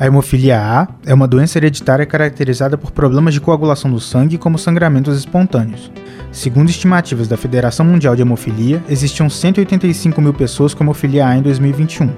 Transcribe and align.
A 0.00 0.06
hemofilia 0.06 0.58
A 0.58 0.88
é 1.04 1.12
uma 1.12 1.28
doença 1.28 1.58
hereditária 1.58 2.06
caracterizada 2.06 2.78
por 2.78 2.90
problemas 2.90 3.34
de 3.34 3.40
coagulação 3.40 3.90
do 3.90 4.00
sangue, 4.00 4.38
como 4.38 4.58
sangramentos 4.58 5.14
espontâneos. 5.18 5.92
Segundo 6.32 6.70
estimativas 6.70 7.28
da 7.28 7.36
Federação 7.36 7.84
Mundial 7.84 8.16
de 8.16 8.22
Hemofilia, 8.22 8.82
existiam 8.88 9.28
185 9.28 10.18
mil 10.22 10.32
pessoas 10.32 10.72
com 10.72 10.82
hemofilia 10.82 11.26
A 11.26 11.36
em 11.36 11.42
2021. 11.42 12.14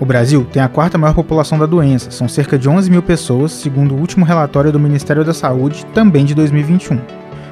O 0.00 0.06
Brasil 0.06 0.46
tem 0.50 0.62
a 0.62 0.70
quarta 0.70 0.96
maior 0.96 1.12
população 1.12 1.58
da 1.58 1.66
doença, 1.66 2.10
são 2.10 2.26
cerca 2.26 2.58
de 2.58 2.66
11 2.66 2.90
mil 2.90 3.02
pessoas, 3.02 3.52
segundo 3.52 3.94
o 3.94 3.98
último 3.98 4.24
relatório 4.24 4.72
do 4.72 4.80
Ministério 4.80 5.22
da 5.22 5.34
Saúde, 5.34 5.84
também 5.92 6.24
de 6.24 6.34
2021. 6.34 6.98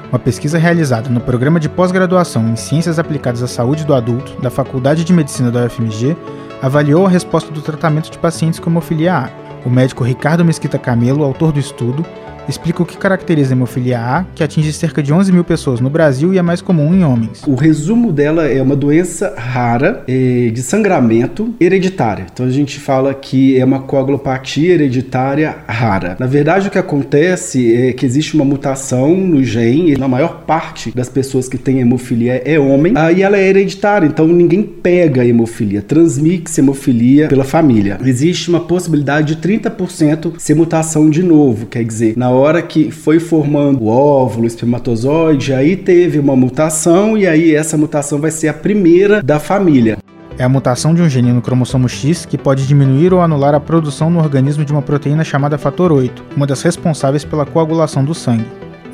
Uma 0.09 0.17
pesquisa 0.17 0.57
realizada 0.57 1.07
no 1.07 1.21
Programa 1.21 1.59
de 1.59 1.69
Pós-Graduação 1.69 2.49
em 2.49 2.55
Ciências 2.55 2.97
Aplicadas 2.97 3.43
à 3.43 3.47
Saúde 3.47 3.85
do 3.85 3.93
Adulto 3.93 4.41
da 4.41 4.49
Faculdade 4.49 5.03
de 5.03 5.13
Medicina 5.13 5.51
da 5.51 5.65
UFMG 5.65 6.17
avaliou 6.63 7.05
a 7.05 7.09
resposta 7.09 7.51
do 7.51 7.61
tratamento 7.61 8.09
de 8.09 8.17
pacientes 8.17 8.59
com 8.59 8.71
hemofilia 8.71 9.13
A 9.13 9.46
o 9.65 9.69
médico 9.69 10.03
Ricardo 10.03 10.45
Mesquita 10.45 10.77
Camelo, 10.77 11.23
autor 11.23 11.51
do 11.51 11.59
estudo, 11.59 12.05
explica 12.47 12.81
o 12.81 12.85
que 12.85 12.97
caracteriza 12.97 13.53
a 13.53 13.55
hemofilia 13.55 13.99
A, 13.99 14.25
que 14.35 14.43
atinge 14.43 14.71
cerca 14.73 15.01
de 15.03 15.13
11 15.13 15.31
mil 15.31 15.43
pessoas 15.43 15.79
no 15.79 15.89
Brasil 15.89 16.33
e 16.33 16.37
é 16.37 16.41
mais 16.41 16.61
comum 16.61 16.93
em 16.93 17.03
homens. 17.03 17.43
O 17.47 17.55
resumo 17.55 18.11
dela 18.11 18.47
é 18.47 18.61
uma 18.61 18.75
doença 18.75 19.33
rara 19.37 20.03
é, 20.07 20.49
de 20.53 20.61
sangramento 20.61 21.53
hereditária. 21.59 22.25
Então 22.31 22.45
a 22.45 22.49
gente 22.49 22.79
fala 22.79 23.13
que 23.13 23.57
é 23.59 23.65
uma 23.65 23.81
coagulopatia 23.81 24.73
hereditária 24.73 25.55
rara. 25.67 26.15
Na 26.19 26.25
verdade, 26.25 26.67
o 26.67 26.71
que 26.71 26.77
acontece 26.77 27.75
é 27.75 27.93
que 27.93 28.05
existe 28.05 28.35
uma 28.35 28.45
mutação 28.45 29.15
no 29.15 29.43
gene, 29.43 29.93
e 29.93 29.97
na 29.97 30.07
maior 30.07 30.43
parte 30.45 30.91
das 30.91 31.09
pessoas 31.09 31.47
que 31.49 31.57
têm 31.57 31.79
hemofilia 31.79 32.41
é 32.45 32.59
homem, 32.59 32.93
ah, 32.95 33.11
e 33.11 33.21
ela 33.21 33.37
é 33.37 33.47
hereditária, 33.47 34.07
então 34.07 34.27
ninguém 34.27 34.63
pega 34.63 35.25
hemofilia, 35.25 35.81
transmite 35.81 36.57
hemofilia 36.59 37.27
pela 37.27 37.43
família. 37.43 37.97
Existe 38.03 38.49
uma 38.49 38.59
possibilidade 38.59 39.35
de 39.35 39.41
30% 39.41 40.33
ser 40.37 40.55
mutação 40.55 41.09
de 41.09 41.23
novo, 41.23 41.65
quer 41.65 41.83
dizer, 41.83 42.13
na 42.17 42.29
hora 42.37 42.61
que 42.61 42.91
foi 42.91 43.19
formando 43.19 43.83
o 43.83 43.87
óvulo, 43.87 44.43
o 44.43 44.47
espermatozoide, 44.47 45.53
aí 45.53 45.75
teve 45.75 46.19
uma 46.19 46.35
mutação 46.35 47.17
e 47.17 47.27
aí 47.27 47.53
essa 47.53 47.77
mutação 47.77 48.19
vai 48.19 48.31
ser 48.31 48.47
a 48.47 48.53
primeira 48.53 49.21
da 49.21 49.39
família. 49.39 49.97
É 50.39 50.43
a 50.43 50.49
mutação 50.49 50.93
de 50.93 51.01
um 51.01 51.09
gene 51.09 51.33
no 51.33 51.41
cromossomo 51.41 51.89
X 51.89 52.25
que 52.25 52.37
pode 52.37 52.67
diminuir 52.67 53.11
ou 53.11 53.21
anular 53.21 53.55
a 53.55 53.59
produção 53.59 54.09
no 54.09 54.19
organismo 54.19 54.63
de 54.63 54.71
uma 54.71 54.83
proteína 54.83 55.23
chamada 55.23 55.57
fator 55.57 55.91
8, 55.91 56.23
uma 56.35 56.45
das 56.45 56.61
responsáveis 56.61 57.25
pela 57.25 57.45
coagulação 57.45 58.05
do 58.05 58.13
sangue. 58.13 58.45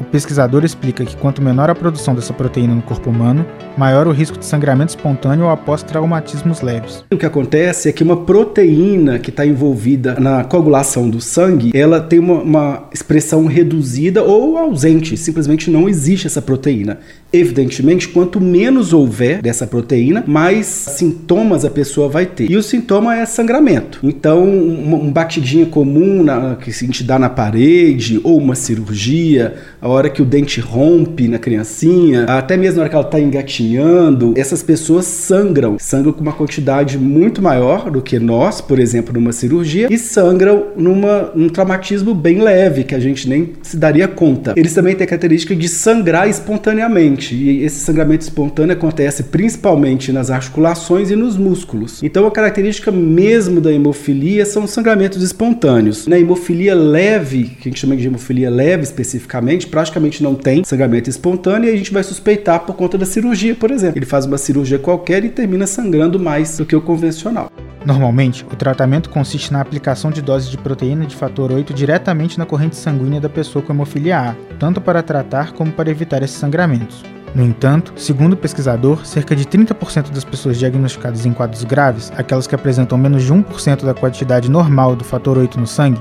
O 0.04 0.12
pesquisador 0.14 0.66
explica 0.66 1.06
que 1.06 1.16
quanto 1.16 1.42
menor 1.42 1.70
a 1.70 1.76
produção 1.76 2.14
dessa 2.14 2.34
proteína 2.34 2.76
no 2.76 2.82
corpo 2.82 3.10
humano, 3.10 3.46
maior 3.78 4.06
o 4.06 4.12
risco 4.12 4.38
de 4.38 4.46
sangramento 4.46 4.90
espontâneo 4.90 5.48
após 5.48 5.82
traumatismos 5.82 6.62
leves. 6.62 7.04
O 7.12 7.18
que 7.18 7.26
acontece 7.26 7.88
é 7.88 7.92
que 7.92 8.04
uma 8.04 8.18
proteína 8.18 9.18
que 9.18 9.30
está 9.30 9.46
envolvida 9.46 10.20
na 10.20 10.44
coagulação 10.44 11.10
do 11.10 11.22
sangue, 11.22 11.72
ela 11.74 12.02
tem 12.02 12.20
uma, 12.20 12.42
uma 12.42 12.84
expressão 12.94 13.46
reduzida 13.46 14.22
ou 14.22 14.58
ausente, 14.58 15.16
simplesmente 15.16 15.72
não 15.72 15.88
existe 15.88 16.28
essa 16.28 16.42
proteína. 16.42 17.00
Evidentemente, 17.32 18.10
quanto 18.10 18.40
menos 18.40 18.94
houver 18.94 19.42
dessa 19.42 19.66
proteína, 19.66 20.24
mais 20.28 20.68
sintomas 20.68 21.66
a 21.66 21.70
pessoa 21.70 22.08
vai 22.08 22.26
ter. 22.26 22.52
E 22.52 22.58
o 22.58 22.62
sintoma 22.62 23.16
é 23.16 23.26
sangramento. 23.26 24.00
Então, 24.04 24.44
uma, 24.44 24.98
um 24.98 25.12
batidinha 25.12 25.66
comum 25.66 26.24
na, 26.24 26.56
que 26.58 26.70
a 26.70 26.74
gente 26.74 27.04
dá 27.04 27.18
na 27.18 27.30
parede, 27.30 28.20
ou 28.24 28.38
uma 28.38 28.54
cirurgia, 28.54 29.56
a 29.82 29.88
hora 29.94 30.10
que 30.10 30.22
o 30.22 30.26
dente 30.26 30.60
rompe 30.60 31.28
na 31.28 31.40
criancinha, 31.40 32.26
até 32.26 32.58
mesmo 32.58 32.78
na 32.78 32.82
hora 32.84 32.90
que 32.90 32.96
ela 32.96 33.06
está 33.06 33.20
engatinhando, 33.20 34.34
essas 34.36 34.64
pessoas 34.64 35.06
sangram. 35.06 35.78
Sangram 35.80 36.14
com 36.14 36.22
uma 36.22 36.34
quantidade 36.34 36.98
muito 36.98 37.42
maior 37.42 37.90
do 37.90 38.02
que 38.02 38.20
nós, 38.20 38.62
por 38.62 38.80
exemplo, 38.80 39.14
numa 39.14 39.32
cirurgia, 39.32 39.88
e 39.90 39.98
sangram 39.98 40.68
numa, 40.76 41.32
num 41.36 41.50
traumatismo 41.50 42.14
bem 42.14 42.42
leve, 42.42 42.84
que 42.84 42.96
a 42.96 43.00
gente 43.00 43.28
nem 43.28 43.54
se 43.62 43.78
daria 43.78 44.08
conta. 44.08 44.54
Eles 44.56 44.74
também 44.74 44.96
têm 44.96 45.06
a 45.06 45.08
característica 45.08 45.56
de 45.56 45.68
sangrar 45.68 46.28
espontaneamente. 46.28 47.36
E 47.36 47.64
esse 47.64 47.80
sangramento 47.80 48.24
espontâneo 48.24 48.74
acontece 48.74 49.24
principalmente 49.24 50.12
nas 50.12 50.30
articulações 50.30 51.12
e 51.12 51.16
nos 51.16 51.38
músculos. 51.38 52.02
Então, 52.04 52.26
a 52.28 52.32
característica 52.32 52.92
mesmo 52.92 53.62
da 53.62 53.72
hemofilia 53.72 54.46
são 54.46 54.68
sangramentos 54.68 55.22
espontâneos. 55.22 56.08
Na 56.08 56.20
hemofilia 56.20 56.76
leve, 56.76 57.44
que 57.44 57.68
a 57.68 57.72
gente 57.72 57.80
chama 57.80 57.96
de 57.96 58.08
hemofilia 58.08 58.50
leve 58.50 58.84
especificamente, 58.84 59.68
praticamente 59.74 60.22
não 60.22 60.36
tem 60.36 60.64
sangramento 60.64 61.10
espontâneo 61.10 61.68
e 61.68 61.74
a 61.74 61.76
gente 61.76 61.92
vai 61.92 62.04
suspeitar 62.04 62.60
por 62.60 62.76
conta 62.76 62.96
da 62.96 63.08
cirurgia, 63.08 63.56
por 63.56 63.72
exemplo. 63.72 63.98
Ele 63.98 64.06
faz 64.06 64.24
uma 64.24 64.38
cirurgia 64.38 64.78
qualquer 64.78 65.26
e 65.26 65.30
termina 65.30 65.66
sangrando 65.66 66.20
mais 66.20 66.56
do 66.56 66.64
que 66.64 66.76
o 66.76 66.82
convencional. 66.82 67.52
Normalmente, 67.84 68.46
o 68.46 68.56
tratamento 68.56 69.10
consiste 69.10 69.52
na 69.52 69.60
aplicação 69.60 70.12
de 70.12 70.22
doses 70.22 70.52
de 70.52 70.60
proteína 70.60 71.08
de 71.08 71.16
fator 71.16 71.52
8 71.52 71.74
diretamente 71.74 72.38
na 72.38 72.46
corrente 72.46 72.76
sanguínea 72.76 73.20
da 73.20 73.28
pessoa 73.28 73.66
com 73.66 73.74
hemofilia 73.74 74.20
A, 74.20 74.36
tanto 74.60 74.80
para 74.80 75.02
tratar 75.02 75.54
como 75.54 75.72
para 75.72 75.90
evitar 75.90 76.22
esses 76.22 76.38
sangramentos. 76.38 77.04
No 77.34 77.44
entanto, 77.44 77.94
segundo 77.96 78.34
o 78.34 78.38
pesquisador, 78.38 79.04
cerca 79.08 79.36
de 79.36 79.44
30% 79.44 80.12
das 80.12 80.24
pessoas 80.24 80.60
diagnosticadas 80.60 81.26
em 81.26 81.34
quadros 81.34 81.64
graves, 81.64 82.14
aquelas 82.16 82.46
que 82.46 82.54
apresentam 82.54 82.96
menos 82.96 83.24
de 83.24 83.34
1% 83.34 83.84
da 83.84 83.94
quantidade 83.96 84.52
normal 84.52 84.96
do 84.96 85.04
fator 85.04 85.36
8 85.36 85.60
no 85.60 85.66
sangue, 85.66 86.00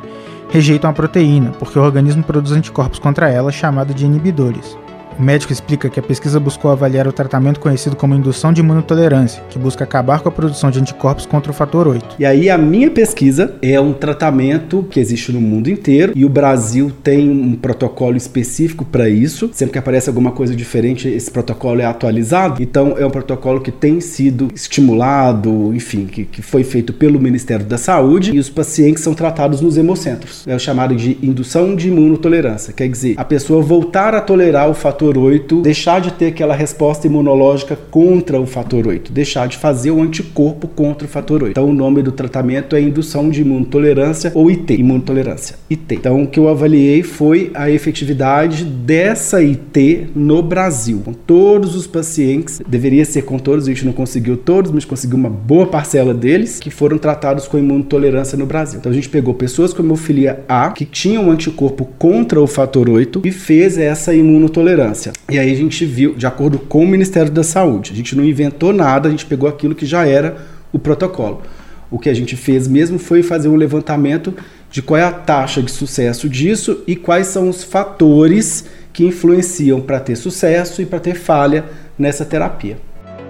rejeitam 0.52 0.90
a 0.90 0.92
proteína, 0.92 1.50
porque 1.58 1.78
o 1.78 1.82
organismo 1.82 2.22
produz 2.22 2.52
anticorpos 2.52 2.98
contra 2.98 3.30
ela, 3.30 3.50
chamado 3.50 3.94
de 3.94 4.04
inibidores. 4.04 4.76
O 5.22 5.24
médico 5.24 5.52
explica 5.52 5.88
que 5.88 6.00
a 6.00 6.02
pesquisa 6.02 6.40
buscou 6.40 6.68
avaliar 6.72 7.06
o 7.06 7.12
tratamento 7.12 7.60
conhecido 7.60 7.94
como 7.94 8.12
indução 8.12 8.52
de 8.52 8.60
imunotolerância, 8.60 9.40
que 9.48 9.56
busca 9.56 9.84
acabar 9.84 10.18
com 10.18 10.28
a 10.28 10.32
produção 10.32 10.68
de 10.68 10.80
anticorpos 10.80 11.26
contra 11.26 11.52
o 11.52 11.54
fator 11.54 11.86
8. 11.86 12.16
E 12.18 12.26
aí 12.26 12.50
a 12.50 12.58
minha 12.58 12.90
pesquisa 12.90 13.54
é 13.62 13.80
um 13.80 13.92
tratamento 13.92 14.82
que 14.90 14.98
existe 14.98 15.30
no 15.30 15.40
mundo 15.40 15.70
inteiro 15.70 16.12
e 16.16 16.24
o 16.24 16.28
Brasil 16.28 16.90
tem 17.04 17.30
um 17.30 17.54
protocolo 17.54 18.16
específico 18.16 18.84
para 18.84 19.08
isso. 19.08 19.48
Sempre 19.52 19.74
que 19.74 19.78
aparece 19.78 20.08
alguma 20.10 20.32
coisa 20.32 20.56
diferente, 20.56 21.06
esse 21.06 21.30
protocolo 21.30 21.80
é 21.80 21.84
atualizado. 21.84 22.60
Então 22.60 22.98
é 22.98 23.06
um 23.06 23.10
protocolo 23.10 23.60
que 23.60 23.70
tem 23.70 24.00
sido 24.00 24.48
estimulado, 24.52 25.72
enfim, 25.72 26.06
que, 26.06 26.24
que 26.24 26.42
foi 26.42 26.64
feito 26.64 26.92
pelo 26.92 27.20
Ministério 27.20 27.64
da 27.64 27.78
Saúde 27.78 28.34
e 28.34 28.40
os 28.40 28.50
pacientes 28.50 29.04
são 29.04 29.14
tratados 29.14 29.60
nos 29.60 29.76
hemocentros. 29.76 30.44
É 30.48 30.56
o 30.56 30.58
chamado 30.58 30.96
de 30.96 31.16
indução 31.22 31.76
de 31.76 31.86
imunotolerância, 31.86 32.72
quer 32.72 32.88
dizer, 32.88 33.14
a 33.16 33.24
pessoa 33.24 33.62
voltar 33.62 34.16
a 34.16 34.20
tolerar 34.20 34.68
o 34.68 34.74
fator 34.74 35.11
fator 35.12 35.18
8, 35.18 35.60
deixar 35.60 36.00
de 36.00 36.12
ter 36.12 36.26
aquela 36.26 36.54
resposta 36.54 37.06
imunológica 37.06 37.76
contra 37.90 38.40
o 38.40 38.46
fator 38.46 38.86
8, 38.86 39.12
deixar 39.12 39.46
de 39.46 39.56
fazer 39.58 39.90
o 39.90 40.00
anticorpo 40.00 40.66
contra 40.66 41.06
o 41.06 41.10
fator 41.10 41.42
8. 41.42 41.50
Então 41.52 41.68
o 41.68 41.72
nome 41.72 42.02
do 42.02 42.12
tratamento 42.12 42.74
é 42.74 42.80
indução 42.80 43.28
de 43.28 43.42
imunotolerância 43.42 44.32
ou 44.34 44.48
IT, 44.48 44.74
imunotolerância, 44.74 45.56
IT. 45.70 45.94
Então 45.94 46.22
o 46.22 46.26
que 46.26 46.38
eu 46.38 46.48
avaliei 46.48 47.02
foi 47.02 47.50
a 47.54 47.70
efetividade 47.70 48.64
dessa 48.64 49.38
IT 49.38 50.08
no 50.14 50.42
Brasil, 50.42 51.02
com 51.04 51.12
todos 51.12 51.76
os 51.76 51.86
pacientes, 51.86 52.62
deveria 52.66 53.04
ser 53.04 53.22
com 53.22 53.38
todos, 53.38 53.66
a 53.66 53.70
gente 53.70 53.84
não 53.84 53.92
conseguiu 53.92 54.36
todos, 54.36 54.70
mas 54.70 54.84
conseguiu 54.84 55.18
uma 55.18 55.30
boa 55.30 55.66
parcela 55.66 56.14
deles 56.14 56.58
que 56.58 56.70
foram 56.70 56.96
tratados 56.96 57.46
com 57.46 57.58
imunotolerância 57.58 58.38
no 58.38 58.46
Brasil. 58.46 58.78
Então 58.78 58.90
a 58.90 58.94
gente 58.94 59.08
pegou 59.08 59.34
pessoas 59.34 59.74
com 59.74 59.82
hemofilia 59.82 60.42
A 60.48 60.70
que 60.70 60.84
tinham 60.84 61.30
anticorpo 61.30 61.84
contra 61.98 62.40
o 62.40 62.46
fator 62.46 62.88
8 62.88 63.22
e 63.24 63.30
fez 63.30 63.76
essa 63.76 64.14
imunotolerância. 64.14 64.91
E 65.30 65.38
aí 65.38 65.52
a 65.52 65.56
gente 65.56 65.84
viu, 65.84 66.14
de 66.14 66.26
acordo 66.26 66.58
com 66.58 66.82
o 66.82 66.86
Ministério 66.86 67.30
da 67.30 67.42
Saúde, 67.42 67.92
a 67.92 67.96
gente 67.96 68.16
não 68.16 68.24
inventou 68.24 68.72
nada, 68.72 69.08
a 69.08 69.10
gente 69.10 69.26
pegou 69.26 69.48
aquilo 69.48 69.74
que 69.74 69.86
já 69.86 70.06
era 70.06 70.36
o 70.72 70.78
protocolo. 70.78 71.42
O 71.90 71.98
que 71.98 72.08
a 72.08 72.14
gente 72.14 72.36
fez 72.36 72.66
mesmo 72.66 72.98
foi 72.98 73.22
fazer 73.22 73.48
um 73.48 73.56
levantamento 73.56 74.34
de 74.70 74.80
qual 74.80 74.98
é 74.98 75.04
a 75.04 75.12
taxa 75.12 75.62
de 75.62 75.70
sucesso 75.70 76.28
disso 76.28 76.82
e 76.86 76.96
quais 76.96 77.26
são 77.26 77.48
os 77.48 77.62
fatores 77.62 78.64
que 78.92 79.04
influenciam 79.04 79.80
para 79.80 80.00
ter 80.00 80.16
sucesso 80.16 80.80
e 80.80 80.86
para 80.86 80.98
ter 80.98 81.14
falha 81.14 81.66
nessa 81.98 82.24
terapia. 82.24 82.78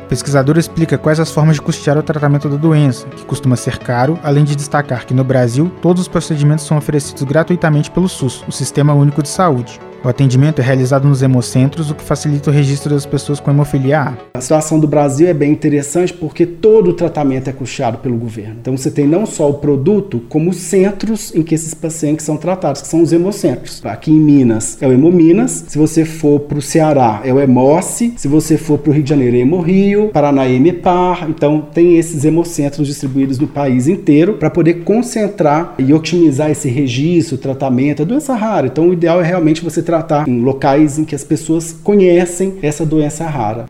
O 0.04 0.08
pesquisador 0.12 0.58
explica 0.58 0.98
quais 0.98 1.18
as 1.18 1.30
formas 1.30 1.56
de 1.56 1.62
custear 1.62 1.98
o 1.98 2.02
tratamento 2.02 2.48
da 2.48 2.56
doença, 2.56 3.06
que 3.08 3.24
costuma 3.24 3.56
ser 3.56 3.78
caro, 3.78 4.18
além 4.22 4.44
de 4.44 4.54
destacar 4.54 5.06
que 5.06 5.14
no 5.14 5.24
Brasil 5.24 5.72
todos 5.80 6.02
os 6.02 6.08
procedimentos 6.08 6.66
são 6.66 6.76
oferecidos 6.76 7.22
gratuitamente 7.22 7.90
pelo 7.90 8.08
SUS, 8.08 8.44
o 8.46 8.52
Sistema 8.52 8.92
Único 8.92 9.22
de 9.22 9.28
Saúde. 9.28 9.80
O 10.04 10.08
atendimento 10.08 10.60
é 10.60 10.64
realizado 10.64 11.06
nos 11.06 11.22
hemocentros, 11.22 11.88
o 11.88 11.94
que 11.94 12.02
facilita 12.02 12.50
o 12.50 12.52
registro 12.52 12.92
das 12.92 13.06
pessoas 13.06 13.38
com 13.38 13.52
hemofilia 13.52 14.00
A. 14.00 14.14
A 14.34 14.40
situação 14.40 14.80
do 14.80 14.88
Brasil 14.88 15.28
é 15.28 15.32
bem 15.32 15.52
interessante 15.52 16.12
porque 16.12 16.44
todo 16.44 16.90
o 16.90 16.92
tratamento 16.92 17.48
é 17.48 17.52
custeado 17.52 17.98
pelo 17.98 18.16
governo. 18.16 18.56
Então 18.60 18.76
você 18.76 18.90
tem 18.90 19.06
não 19.06 19.24
só 19.24 19.48
o 19.48 19.54
produto, 19.54 20.20
como 20.28 20.50
os 20.50 20.56
centros 20.56 21.32
em 21.32 21.44
que 21.44 21.54
esses 21.54 21.72
pacientes 21.72 22.26
são 22.26 22.36
tratados, 22.36 22.82
que 22.82 22.88
são 22.88 23.00
os 23.00 23.12
hemocentros. 23.12 23.80
Aqui 23.84 24.10
em 24.10 24.18
Minas 24.18 24.76
é 24.80 24.88
o 24.88 24.92
Hemominas, 24.92 25.66
se 25.68 25.78
você 25.78 26.04
for 26.04 26.40
para 26.40 26.58
o 26.58 26.62
Ceará 26.62 27.20
é 27.22 27.32
o 27.32 27.38
Hemoce, 27.38 28.14
se 28.16 28.26
você 28.26 28.58
for 28.58 28.78
para 28.78 28.90
o 28.90 28.94
Rio 28.94 29.04
de 29.04 29.10
Janeiro 29.10 29.36
é 29.36 29.40
Hemorrio, 29.40 30.08
Paraná 30.08 30.46
é 30.46 30.52
Hemepar. 30.52 31.30
Então 31.30 31.68
tem 31.72 31.96
esses 31.96 32.24
hemocentros 32.24 32.88
distribuídos 32.88 33.38
no 33.38 33.46
país 33.46 33.86
inteiro 33.86 34.34
para 34.34 34.50
poder 34.50 34.82
concentrar 34.82 35.74
e 35.78 35.94
otimizar 35.94 36.50
esse 36.50 36.68
registro, 36.68 37.38
tratamento, 37.38 38.02
a 38.02 38.04
doença 38.04 38.34
rara. 38.34 38.66
Então 38.66 38.88
o 38.88 38.92
ideal 38.92 39.20
é 39.20 39.24
realmente 39.24 39.62
você 39.62 39.80
tratar 39.92 40.26
em 40.26 40.40
locais 40.40 40.98
em 40.98 41.04
que 41.04 41.14
as 41.14 41.22
pessoas 41.22 41.76
conhecem 41.84 42.58
essa 42.62 42.86
doença 42.86 43.26
rara. 43.26 43.66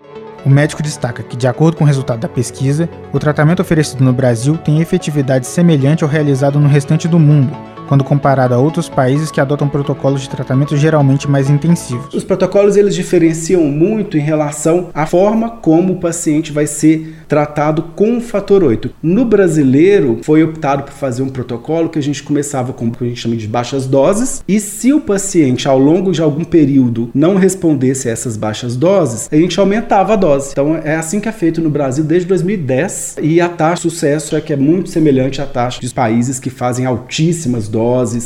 O 0.46 0.48
médico 0.48 0.82
destaca 0.82 1.20
que, 1.22 1.36
de 1.36 1.48
acordo 1.48 1.76
com 1.76 1.82
o 1.82 1.86
resultado 1.86 2.20
da 2.20 2.28
pesquisa, 2.28 2.88
o 3.12 3.18
tratamento 3.18 3.60
oferecido 3.60 4.04
no 4.04 4.12
Brasil 4.12 4.56
tem 4.56 4.80
efetividade 4.80 5.46
semelhante 5.48 6.04
ao 6.04 6.10
realizado 6.10 6.60
no 6.60 6.68
restante 6.68 7.08
do 7.08 7.18
mundo, 7.18 7.52
quando 7.88 8.04
comparado 8.04 8.54
a 8.54 8.58
outros 8.58 8.88
países 8.88 9.30
que 9.30 9.40
adotam 9.40 9.68
protocolos 9.68 10.22
de 10.22 10.30
tratamento 10.30 10.76
geralmente 10.76 11.28
mais 11.28 11.50
intensivos. 11.50 12.12
Os 12.14 12.24
protocolos 12.24 12.76
eles 12.76 12.94
diferenciam 12.94 13.62
muito 13.64 14.16
em 14.16 14.20
relação 14.20 14.88
à 14.94 15.06
forma 15.06 15.50
como 15.50 15.94
o 15.94 16.00
paciente 16.00 16.52
vai 16.52 16.66
ser 16.66 17.14
tratado 17.28 17.82
com 17.94 18.16
o 18.16 18.20
fator 18.20 18.62
8. 18.62 18.90
No 19.02 19.24
brasileiro, 19.24 20.20
foi 20.22 20.42
optado 20.42 20.84
por 20.84 20.92
fazer 20.92 21.22
um 21.22 21.28
protocolo 21.28 21.88
que 21.88 21.98
a 21.98 22.02
gente 22.02 22.22
começava 22.22 22.72
com 22.72 22.86
o 22.86 22.90
que 22.90 23.04
a 23.04 23.06
gente 23.08 23.20
chama 23.20 23.36
de 23.36 23.46
baixas 23.46 23.86
doses, 23.86 24.42
e 24.46 24.60
se 24.60 24.92
o 24.92 25.00
paciente 25.00 25.68
ao 25.68 25.78
longo 25.78 26.12
de 26.12 26.20
algum 26.20 26.44
período 26.44 27.10
não 27.14 27.36
respondesse 27.36 28.08
a 28.08 28.12
essas 28.12 28.36
baixas 28.36 28.76
doses, 28.76 29.28
a 29.30 29.36
gente 29.36 29.58
aumentava 29.58 30.12
a 30.12 30.16
dose. 30.16 30.50
Então 30.52 30.76
é 30.76 30.96
assim 30.96 31.20
que 31.20 31.28
é 31.28 31.32
feito 31.32 31.60
no 31.60 31.70
Brasil 31.70 32.04
desde 32.04 32.28
2010, 32.28 33.16
e 33.22 33.40
a 33.40 33.48
taxa 33.48 33.74
de 33.74 33.80
sucesso 33.82 34.36
é 34.36 34.40
que 34.40 34.52
é 34.52 34.56
muito 34.56 34.90
semelhante 34.90 35.40
à 35.40 35.46
taxa 35.46 35.80
dos 35.80 35.92
países 35.92 36.38
que 36.38 36.50
fazem 36.50 36.86
altíssimas 36.86 37.68
doses, 37.68 37.81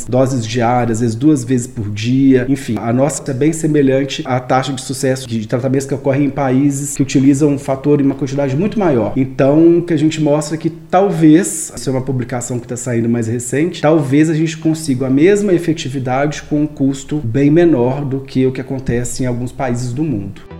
doses 0.07 0.45
diárias, 0.45 0.97
às 0.97 1.01
vezes 1.01 1.15
duas 1.15 1.43
vezes 1.43 1.67
por 1.67 1.89
dia. 1.89 2.45
Enfim, 2.49 2.75
a 2.77 2.91
nossa 2.93 3.29
é 3.29 3.33
bem 3.33 3.51
semelhante 3.51 4.21
à 4.25 4.39
taxa 4.39 4.73
de 4.73 4.81
sucesso 4.81 5.27
de 5.27 5.47
tratamentos 5.47 5.87
que 5.87 5.93
ocorrem 5.93 6.25
em 6.25 6.29
países 6.29 6.95
que 6.95 7.01
utilizam 7.01 7.49
um 7.49 7.59
fator 7.59 7.99
em 7.99 8.03
uma 8.03 8.15
quantidade 8.15 8.55
muito 8.55 8.79
maior. 8.79 9.13
Então, 9.15 9.79
o 9.79 9.81
que 9.81 9.93
a 9.93 9.97
gente 9.97 10.21
mostra 10.21 10.55
é 10.55 10.57
que 10.57 10.69
talvez, 10.69 11.71
essa 11.73 11.89
é 11.89 11.91
uma 11.91 12.01
publicação 12.01 12.59
que 12.59 12.65
está 12.65 12.77
saindo 12.77 13.09
mais 13.09 13.27
recente, 13.27 13.81
talvez 13.81 14.29
a 14.29 14.33
gente 14.33 14.57
consiga 14.57 15.07
a 15.07 15.09
mesma 15.09 15.53
efetividade 15.53 16.43
com 16.43 16.61
um 16.61 16.67
custo 16.67 17.17
bem 17.17 17.49
menor 17.49 18.05
do 18.05 18.19
que 18.21 18.45
o 18.45 18.51
que 18.51 18.61
acontece 18.61 19.23
em 19.23 19.25
alguns 19.25 19.51
países 19.51 19.93
do 19.93 20.03
mundo. 20.03 20.56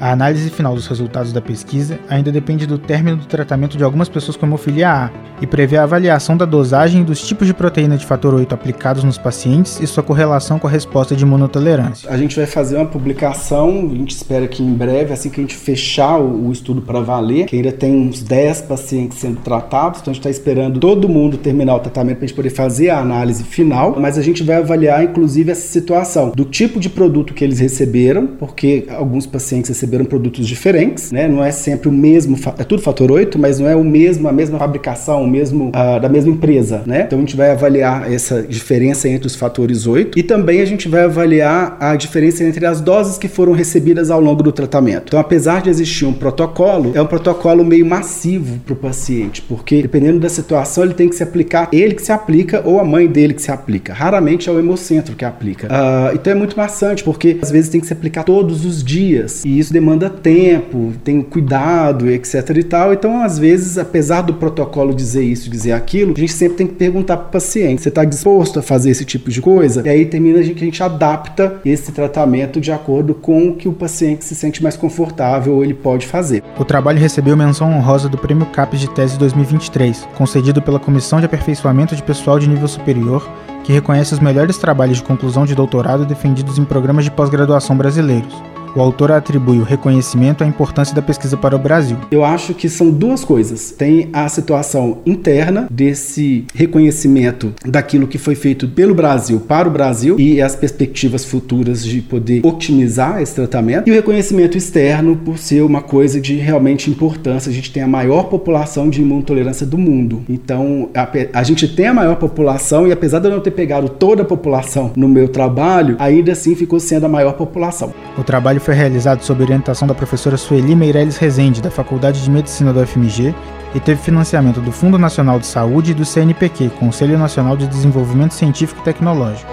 A 0.00 0.12
análise 0.12 0.50
final 0.50 0.74
dos 0.74 0.86
resultados 0.86 1.32
da 1.32 1.40
pesquisa 1.40 1.98
ainda 2.08 2.32
depende 2.32 2.66
do 2.66 2.78
término 2.78 3.16
do 3.16 3.26
tratamento 3.26 3.76
de 3.76 3.84
algumas 3.84 4.08
pessoas 4.08 4.36
com 4.36 4.46
hemofilia 4.46 4.90
A 4.90 5.10
e 5.40 5.46
prevê 5.46 5.76
a 5.76 5.82
avaliação 5.84 6.36
da 6.36 6.44
dosagem 6.44 7.02
dos 7.02 7.26
tipos 7.26 7.46
de 7.46 7.54
proteína 7.54 7.96
de 7.96 8.04
fator 8.04 8.34
8 8.34 8.54
aplicados 8.54 9.04
nos 9.04 9.18
pacientes 9.18 9.80
e 9.80 9.86
sua 9.86 10.02
correlação 10.02 10.58
com 10.58 10.66
a 10.66 10.70
resposta 10.70 11.14
de 11.14 11.24
imunotolerância. 11.24 12.10
A 12.10 12.16
gente 12.16 12.36
vai 12.36 12.46
fazer 12.46 12.76
uma 12.76 12.86
publicação, 12.86 13.68
a 13.90 13.94
gente 13.94 14.14
espera 14.14 14.46
que 14.46 14.62
em 14.62 14.72
breve, 14.72 15.12
assim 15.12 15.30
que 15.30 15.40
a 15.40 15.42
gente 15.42 15.56
fechar 15.56 16.18
o 16.18 16.50
estudo 16.50 16.82
para 16.82 17.00
valer, 17.00 17.46
que 17.46 17.56
ainda 17.56 17.72
tem 17.72 17.94
uns 17.94 18.22
10 18.22 18.62
pacientes 18.62 19.18
sendo 19.18 19.40
tratados, 19.40 20.00
então 20.00 20.10
a 20.10 20.14
gente 20.14 20.26
está 20.26 20.30
esperando 20.30 20.80
todo 20.80 21.08
mundo 21.08 21.36
terminar 21.36 21.76
o 21.76 21.80
tratamento 21.80 22.18
para 22.18 22.24
a 22.24 22.28
gente 22.28 22.36
poder 22.36 22.50
fazer 22.50 22.90
a 22.90 22.98
análise 22.98 23.44
final, 23.44 23.96
mas 23.98 24.18
a 24.18 24.22
gente 24.22 24.42
vai 24.42 24.56
avaliar 24.56 25.02
inclusive 25.02 25.50
essa 25.50 25.66
situação 25.66 26.30
do 26.30 26.44
tipo 26.44 26.78
de 26.80 26.88
produto 26.88 27.34
que 27.34 27.44
eles 27.44 27.58
receberam, 27.58 28.26
porque 28.26 28.86
alguns 28.90 29.26
pacientes 29.26 29.68
receberam 29.68 29.83
receberam 29.84 30.04
produtos 30.04 30.48
diferentes, 30.48 31.12
né? 31.12 31.28
Não 31.28 31.44
é 31.44 31.50
sempre 31.50 31.88
o 31.88 31.92
mesmo, 31.92 32.38
é 32.58 32.64
tudo 32.64 32.80
fator 32.80 33.10
8, 33.10 33.38
mas 33.38 33.58
não 33.58 33.68
é 33.68 33.76
o 33.76 33.84
mesmo, 33.84 34.26
a 34.28 34.32
mesma 34.32 34.58
fabricação, 34.58 35.22
o 35.22 35.26
mesmo 35.26 35.68
uh, 35.68 36.00
da 36.00 36.08
mesma 36.08 36.32
empresa, 36.32 36.82
né? 36.86 37.02
Então 37.06 37.18
a 37.18 37.20
gente 37.20 37.36
vai 37.36 37.50
avaliar 37.50 38.10
essa 38.10 38.42
diferença 38.42 39.08
entre 39.08 39.26
os 39.26 39.34
fatores 39.34 39.86
8 39.86 40.18
e 40.18 40.22
também 40.22 40.60
a 40.60 40.64
gente 40.64 40.88
vai 40.88 41.04
avaliar 41.04 41.76
a 41.78 41.94
diferença 41.96 42.42
entre 42.42 42.64
as 42.64 42.80
doses 42.80 43.18
que 43.18 43.28
foram 43.28 43.52
recebidas 43.52 44.10
ao 44.10 44.20
longo 44.20 44.42
do 44.42 44.52
tratamento. 44.52 45.04
Então, 45.08 45.20
apesar 45.20 45.60
de 45.60 45.68
existir 45.68 46.06
um 46.06 46.12
protocolo, 46.12 46.92
é 46.94 47.02
um 47.02 47.06
protocolo 47.06 47.64
meio 47.64 47.84
massivo 47.84 48.58
para 48.60 48.72
o 48.72 48.76
paciente, 48.76 49.42
porque 49.42 49.82
dependendo 49.82 50.18
da 50.18 50.28
situação 50.28 50.84
ele 50.84 50.94
tem 50.94 51.08
que 51.08 51.14
se 51.14 51.22
aplicar, 51.22 51.68
ele 51.72 51.94
que 51.94 52.02
se 52.02 52.12
aplica 52.12 52.62
ou 52.64 52.80
a 52.80 52.84
mãe 52.84 53.06
dele 53.06 53.34
que 53.34 53.42
se 53.42 53.50
aplica. 53.50 53.92
Raramente 53.92 54.48
é 54.48 54.52
o 54.52 54.58
hemocentro 54.58 55.14
que 55.14 55.24
aplica. 55.24 55.66
Uh, 55.66 56.14
então 56.14 56.32
é 56.32 56.36
muito 56.36 56.56
maçante, 56.56 57.04
porque 57.04 57.38
às 57.42 57.50
vezes 57.50 57.68
tem 57.68 57.80
que 57.80 57.86
se 57.86 57.92
aplicar 57.92 58.24
todos 58.24 58.64
os 58.64 58.82
dias 58.82 59.44
e 59.44 59.58
isso 59.58 59.72
demanda 59.74 60.08
tempo, 60.08 60.92
tem 61.02 61.20
cuidado, 61.20 62.08
etc 62.08 62.48
e 62.56 62.62
tal. 62.62 62.92
Então, 62.92 63.22
às 63.22 63.38
vezes, 63.38 63.76
apesar 63.76 64.22
do 64.22 64.34
protocolo 64.34 64.94
dizer 64.94 65.24
isso, 65.24 65.50
dizer 65.50 65.72
aquilo, 65.72 66.14
a 66.16 66.20
gente 66.20 66.32
sempre 66.32 66.56
tem 66.56 66.66
que 66.66 66.74
perguntar 66.74 67.16
para 67.16 67.26
o 67.26 67.30
paciente: 67.32 67.82
você 67.82 67.88
está 67.88 68.04
disposto 68.04 68.60
a 68.60 68.62
fazer 68.62 68.90
esse 68.90 69.04
tipo 69.04 69.30
de 69.30 69.40
coisa? 69.40 69.82
E 69.84 69.88
aí 69.88 70.06
termina 70.06 70.38
a 70.38 70.42
gente, 70.42 70.62
a 70.62 70.64
gente 70.64 70.82
adapta 70.82 71.60
esse 71.64 71.92
tratamento 71.92 72.60
de 72.60 72.70
acordo 72.70 73.14
com 73.14 73.48
o 73.48 73.56
que 73.56 73.68
o 73.68 73.72
paciente 73.72 74.24
se 74.24 74.34
sente 74.34 74.62
mais 74.62 74.76
confortável 74.76 75.54
ou 75.54 75.64
ele 75.64 75.74
pode 75.74 76.06
fazer. 76.06 76.42
O 76.58 76.64
trabalho 76.64 77.00
recebeu 77.00 77.36
menção 77.36 77.70
honrosa 77.70 78.08
do 78.08 78.16
Prêmio 78.16 78.46
CAPES 78.46 78.80
de 78.80 78.90
Tese 78.90 79.18
2023, 79.18 80.08
concedido 80.16 80.62
pela 80.62 80.78
Comissão 80.78 81.18
de 81.18 81.26
Aperfeiçoamento 81.26 81.96
de 81.96 82.02
Pessoal 82.02 82.38
de 82.38 82.48
Nível 82.48 82.68
Superior, 82.68 83.28
que 83.64 83.72
reconhece 83.72 84.14
os 84.14 84.20
melhores 84.20 84.56
trabalhos 84.56 84.98
de 84.98 85.02
conclusão 85.02 85.44
de 85.44 85.54
doutorado 85.54 86.06
defendidos 86.06 86.58
em 86.58 86.64
programas 86.64 87.04
de 87.04 87.10
pós-graduação 87.10 87.76
brasileiros. 87.76 88.53
O 88.76 88.80
autor 88.80 89.12
atribui 89.12 89.60
o 89.60 89.62
reconhecimento 89.62 90.42
à 90.42 90.46
importância 90.48 90.96
da 90.96 91.00
pesquisa 91.00 91.36
para 91.36 91.54
o 91.54 91.58
Brasil. 91.58 91.96
Eu 92.10 92.24
acho 92.24 92.52
que 92.54 92.68
são 92.68 92.90
duas 92.90 93.24
coisas. 93.24 93.70
Tem 93.70 94.08
a 94.12 94.28
situação 94.28 94.98
interna 95.06 95.68
desse 95.70 96.44
reconhecimento 96.52 97.54
daquilo 97.64 98.08
que 98.08 98.18
foi 98.18 98.34
feito 98.34 98.66
pelo 98.66 98.92
Brasil 98.92 99.38
para 99.38 99.68
o 99.68 99.70
Brasil 99.70 100.18
e 100.18 100.42
as 100.42 100.56
perspectivas 100.56 101.24
futuras 101.24 101.84
de 101.84 102.00
poder 102.00 102.44
otimizar 102.44 103.22
esse 103.22 103.34
tratamento, 103.34 103.86
e 103.88 103.92
o 103.92 103.94
reconhecimento 103.94 104.58
externo 104.58 105.14
por 105.16 105.38
ser 105.38 105.62
uma 105.62 105.80
coisa 105.80 106.20
de 106.20 106.34
realmente 106.34 106.90
importância. 106.90 107.50
A 107.50 107.54
gente 107.54 107.70
tem 107.70 107.82
a 107.82 107.86
maior 107.86 108.24
população 108.24 108.90
de 108.90 109.00
imunotolerância 109.02 109.64
do 109.64 109.78
mundo. 109.78 110.24
Então, 110.28 110.88
a, 110.92 111.08
a 111.38 111.42
gente 111.44 111.68
tem 111.68 111.86
a 111.86 111.94
maior 111.94 112.16
população 112.16 112.88
e 112.88 112.92
apesar 112.92 113.20
de 113.20 113.28
eu 113.28 113.30
não 113.30 113.40
ter 113.40 113.52
pegado 113.52 113.88
toda 113.88 114.22
a 114.22 114.24
população 114.24 114.90
no 114.96 115.08
meu 115.08 115.28
trabalho, 115.28 115.94
ainda 116.00 116.32
assim 116.32 116.56
ficou 116.56 116.80
sendo 116.80 117.06
a 117.06 117.08
maior 117.08 117.34
população. 117.34 117.94
O 118.18 118.24
trabalho 118.24 118.63
foi 118.64 118.74
realizado 118.74 119.22
sob 119.22 119.42
orientação 119.42 119.86
da 119.86 119.94
professora 119.94 120.38
Sueli 120.38 120.74
Meirelles 120.74 121.18
Rezende, 121.18 121.60
da 121.60 121.70
Faculdade 121.70 122.22
de 122.22 122.30
Medicina 122.30 122.72
do 122.72 122.84
FMG, 122.84 123.34
e 123.74 123.80
teve 123.80 124.00
financiamento 124.00 124.60
do 124.60 124.72
Fundo 124.72 124.98
Nacional 124.98 125.38
de 125.38 125.46
Saúde 125.46 125.90
e 125.90 125.94
do 125.94 126.04
CNPq, 126.04 126.70
Conselho 126.70 127.18
Nacional 127.18 127.56
de 127.58 127.66
Desenvolvimento 127.66 128.32
Científico 128.32 128.80
e 128.80 128.84
Tecnológico. 128.84 129.52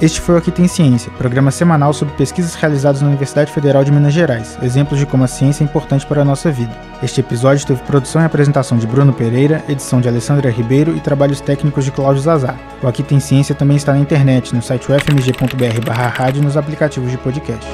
Este 0.00 0.20
foi 0.20 0.36
o 0.36 0.38
Aqui 0.38 0.52
Tem 0.52 0.68
Ciência, 0.68 1.10
programa 1.18 1.50
semanal 1.50 1.92
sobre 1.92 2.14
pesquisas 2.14 2.54
realizadas 2.54 3.02
na 3.02 3.08
Universidade 3.08 3.52
Federal 3.52 3.82
de 3.82 3.90
Minas 3.90 4.14
Gerais, 4.14 4.56
exemplos 4.62 5.00
de 5.00 5.04
como 5.04 5.24
a 5.24 5.26
ciência 5.26 5.64
é 5.64 5.66
importante 5.66 6.06
para 6.06 6.22
a 6.22 6.24
nossa 6.24 6.52
vida. 6.52 6.70
Este 7.02 7.18
episódio 7.18 7.66
teve 7.66 7.82
produção 7.82 8.22
e 8.22 8.24
apresentação 8.24 8.78
de 8.78 8.86
Bruno 8.86 9.12
Pereira, 9.12 9.64
edição 9.68 10.00
de 10.00 10.06
Alessandra 10.06 10.50
Ribeiro 10.50 10.96
e 10.96 11.00
trabalhos 11.00 11.40
técnicos 11.40 11.84
de 11.84 11.90
Cláudio 11.90 12.22
Zazar. 12.22 12.56
O 12.80 12.86
Aqui 12.86 13.02
Tem 13.02 13.18
Ciência 13.18 13.56
também 13.56 13.76
está 13.76 13.92
na 13.92 13.98
internet, 13.98 14.54
no 14.54 14.62
site 14.62 14.86
ufmg.br 14.92 15.90
rádio 16.14 16.42
e 16.42 16.44
nos 16.44 16.56
aplicativos 16.56 17.10
de 17.10 17.18
podcast. 17.18 17.66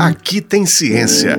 Aqui 0.00 0.40
tem 0.40 0.64
ciência. 0.64 1.38